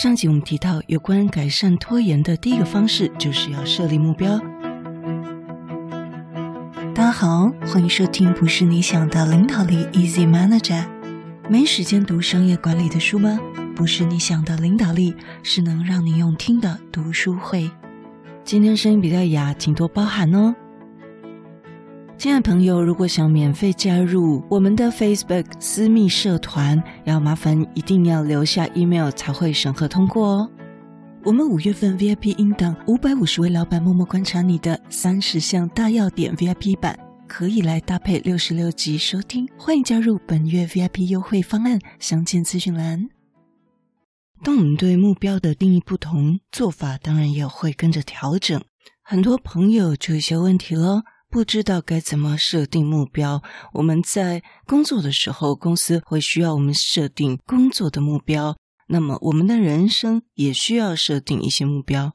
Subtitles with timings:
[0.00, 4.38] 上集我们提到，有关改善拖延的第一个方式，就是要设立目标。
[6.94, 10.84] 大家好，欢迎收听《不是你想的领导力》，Easy Manager。
[11.48, 13.40] 没时间读商业管理的书吗？
[13.74, 17.68] 不是你想的领导力，是能让你用听的读书会。
[18.44, 20.54] 今天声音比较哑，请多包涵哦。
[22.18, 30.50] 亲爱的朋友，如果想免费加入我们的 Facebook 私密社团，要麻烦一定要留下 email 才会审核通过哦。
[31.22, 39.48] 我们五月份 VIP 音档五百五十位老板默默观察你的三十项大要点 VIP 版，可以来搭配六十六集收听。
[39.56, 43.08] 欢迎加入本月 VIP 优惠方案，详见资讯栏。
[44.42, 48.60] 当我们对目标的定义不同，做法当然也会跟着调整。
[49.04, 51.04] 很多朋友就有些问题了。
[51.30, 53.42] 不知道该怎么设定目标。
[53.74, 58.56] 我们在工作的时候，公司会需要我们设定工作的目标。
[58.88, 62.14] 那么，我们的人生也需要设定一些目标。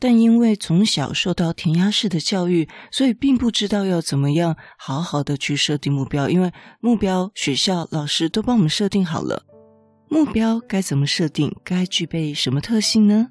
[0.00, 6.30] 但因为从小受到填鸭式的教育，所以并不知道要怎么样好好的去设定目标。
[6.30, 9.44] 因为目标，学校老师都帮我们设定好了。
[10.08, 11.54] 目标该怎么设定？
[11.62, 13.28] 该具备什么特性呢？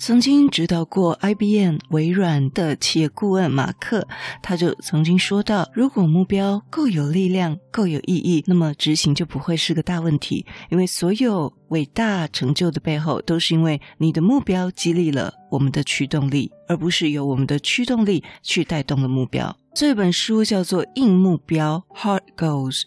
[0.00, 4.08] 曾经指导过 IBM、微软的企业顾问马克，
[4.42, 10.46] 他就曾经说到：如果目标够有力量、够有意义，那么执行就不会是个大问题。
[10.70, 19.54] 因为所有伟大成就的背后，都是因为你的目标激励了我们的驱动力，而不是由我们的驱动力去带动的目标。
[19.74, 22.84] 这本书叫做《硬目标》（Hard Goals）。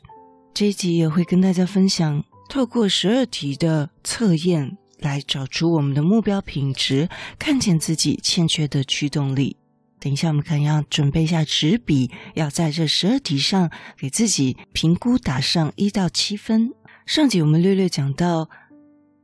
[0.52, 4.80] 这一集也会跟大家分享，透过十二题的测验。
[5.04, 9.58] 来找出我们的目标品质，看见自己欠缺的驱动力。
[10.00, 16.74] 等一下，我们可能要准备一下纸笔，要在这十二题上给自己评估打上一到七分。
[17.06, 18.50] 上集我们略略讲到，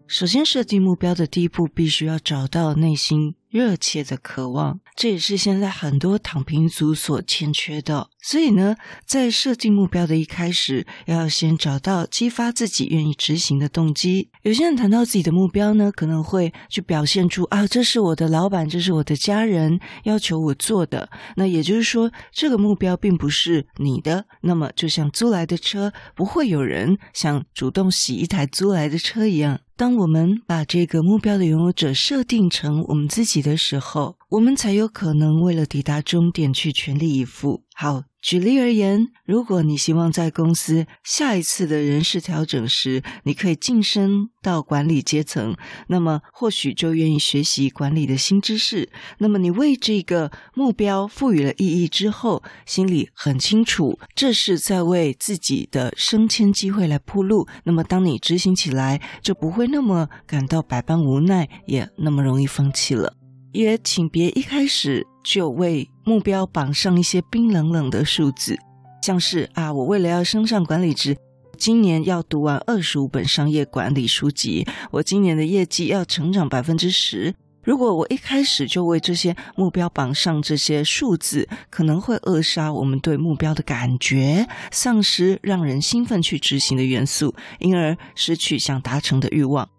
[0.08, 8.10] 首先设定目标的第一步，必须要找到内心热切的渴望，这也是现在很多躺平族所欠缺的。
[8.22, 8.76] 所以呢，
[9.08, 14.30] 在设定目标的一开始，要先找到激发自己愿意执行的动机。
[14.44, 21.10] 有些人谈到自己的目标呢，可能会去表现出啊，这是我的老板，这是我的家人要求我做的。
[21.36, 24.26] 那也就是说，这个目标并不是你的。
[24.42, 29.62] 那么，就像租来的车，不会有人想主动洗一台租来的车一样。
[29.76, 37.64] 当我们把这个目标的拥有者设定成我们自己的时候，我们才有可能为了抵达终点去全力以赴。
[37.76, 38.04] 好。
[38.22, 45.56] 举例而言，如果你希望在公司下一次的人事调整时，你可以晋升到管理阶层，
[45.88, 48.90] 那么或许就愿意学习管理的新知识。
[49.20, 57.48] 那么你为这个目标赋予了意义之后，心里很清楚，这是在为自己的升迁机会来铺路。
[57.64, 63.16] 那么当你执行起来，就不会那么感到百般无奈，也那么容易放弃了。
[63.52, 68.58] 也请别一开始就为目标绑上一些冰冷冷的数字，
[69.02, 71.18] 像是啊，我为了要升上管理职，
[71.58, 77.34] 今年要读完二十五本商业管理书籍，我今年的业绩要成长百分之十。
[77.62, 89.70] 如果我一开始就为这些目标绑上这些数字，可能会扼杀我们对目标的感觉，丧失让人兴奋去执行的元素，因而失去想达成的欲望。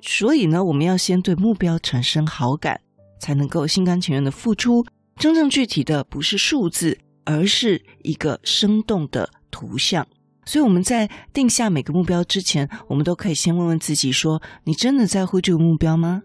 [0.00, 2.80] 所以呢，我们要先对目标产生好感。
[3.18, 4.84] 才能够心甘情愿的付出。
[5.16, 10.06] 真正具体的不是数字，而是一个生动的图像。
[10.44, 16.22] 所以我们在定下每个目标之前，我们都可以先问问自己：说，你真的在乎这个目标吗？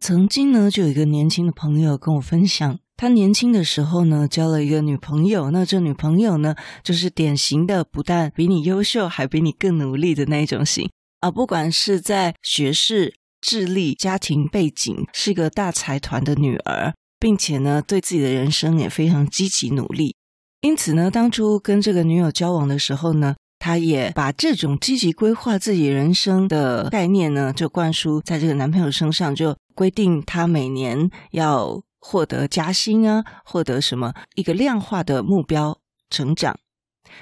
[0.00, 5.50] 曾经呢，就有一个年轻的朋友跟我分享，他年轻的时候呢，交了一个女朋友。
[5.50, 11.30] 那这女朋友呢，就是典型的不但比你优秀，还比你更努力的那一种型啊。
[11.30, 13.14] 不管是在学识。
[13.46, 20.16] 智力、家庭背景是一个大财团的女儿，并且呢，对自己的人生也非常积极努力。
[20.62, 35.78] 因此呢，当初跟这个女友交往的时候呢，他也把这种积极规划自己人生的概念呢，就灌输在这个男朋友身上，就规定他每年要获得加薪啊，获得什么一个量化的目标
[36.10, 36.58] 成长。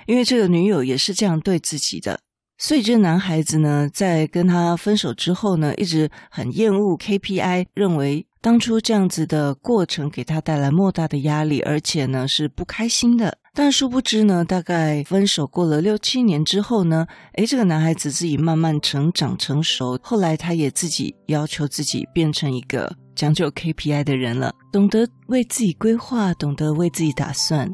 [0.07, 2.21] 因为这个女友也是这样对自己的。
[2.67, 13.37] 所以，这个男孩子呢，在跟他分手之后呢，一直很厌恶 KPI，认为当初这样子的过程给他带来莫大的压力，而且呢是不开心的。
[13.53, 27.71] 但殊不知呢，大概分手过了六七年之后呢，诶，这个男孩子自己慢慢成长成熟，后来他也自己要求自己变成一个讲究 KPI 的人了，懂得为自己规划，懂得为自己打算。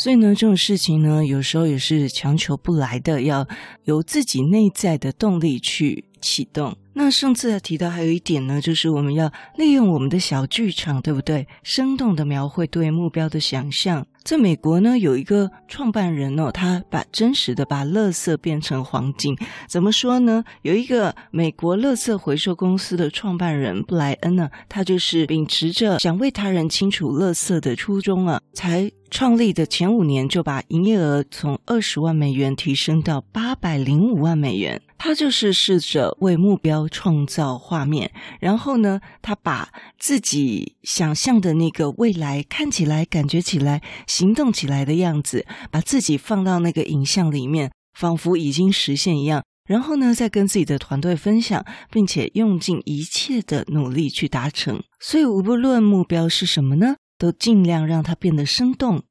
[0.00, 3.44] 所以呢，这种事情呢，有时候也是强求不来的，要
[3.82, 6.76] 由自己内在的动力去启动。
[6.92, 11.48] 那上次提到还有一点呢，就是我们要利用我们的小剧场，对不对？
[11.64, 14.06] 生动的描绘对目标的想象。
[14.28, 19.34] 在美国呢，有一个创办人哦，他把真实的把垃圾变成黄金。
[19.66, 20.44] 怎么说呢？
[20.60, 34.82] 有一个美国垃圾回收公司的创办人布莱恩呢，他就是秉持着想为他人清除垃圾的初衷啊，才创立的前五年就把营业额从二十万美元提升到八百零五万美元。
[35.00, 38.10] 他就是试着为目标创造画面，
[38.40, 43.80] 然后呢，他把自己想象的那个未来看起来、感觉起来、
[44.18, 49.44] 行动起来的样子，把自己放到那个影像里面，仿佛已经实现一样。
[49.68, 54.82] 然后呢，再跟自己的团队分享，并且用尽一切的努力去达成。
[54.98, 59.04] 所以，无论目标是什么呢，都尽量让它变得生动。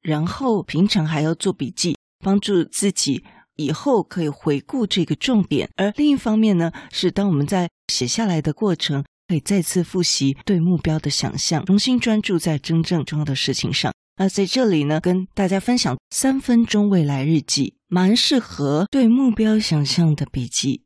[0.00, 3.24] 然后，平常还要做笔记，帮助自己。
[3.56, 13.90] 以后可以回顾这个重点，而另一方面呢，是当我们在写下来的过程，可以再次复习对目标的想象，重新专注在真正重要的事情上。
[14.18, 20.84] 那在这里呢，跟大家分享三分钟未来日记，蛮适合对目标想象的笔记。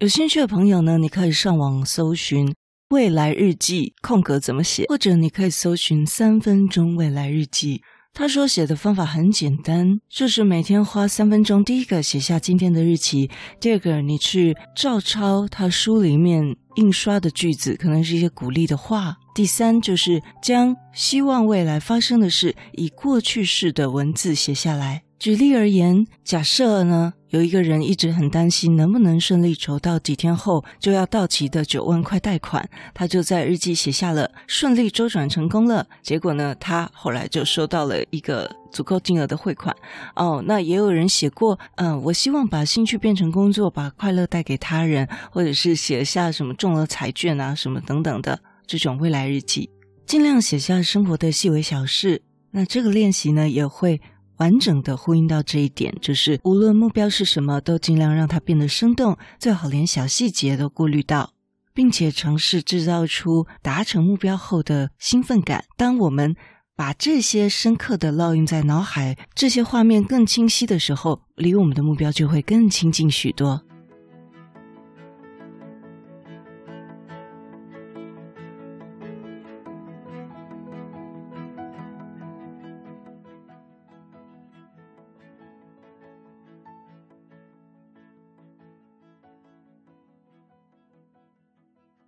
[0.00, 2.52] 有兴趣的朋友呢，你可以上网搜寻
[2.90, 7.82] “未来日记”空格怎么写，或者你可以搜寻“三分钟未来日记”。
[8.14, 25.04] 他说写的方法很简单，就是每天花三分钟，第一个写下今天的日期，第二个你去照抄他书里面印刷的句子，可能是一些鼓励的话，第三就是将希望未来发生的事以过去式的文字写下来。
[25.22, 35.86] 举例而言，假设呢，有一个人一直很担心能不能顺利筹到几天后就要到期的九万块贷款，他就在日记写下了顺利周转成功了。
[36.02, 39.72] 结果呢，他后来就收到了一个足够金额的汇款。
[40.16, 49.70] 哦，那也有人写过，嗯，我希望把兴趣变成工作，把快乐带给他人，或者是写下什么中了彩券啊，什么等等的这种未来日记，
[50.04, 52.22] 尽量写下生活的细微小事。
[52.50, 54.00] 那这个练习呢，也会。
[54.38, 61.32] 完整的呼应到这一点，就是无论目标是什么，都尽量让它变得生动，最好连小细节都顾虑到，
[61.74, 65.64] 并且尝试制造出达成目标后的兴奋感。
[65.76, 66.34] 当我们
[66.74, 73.62] 把这些深刻的烙印在脑海，这些画面更清晰的时候，离我们的目标就会更亲近许多。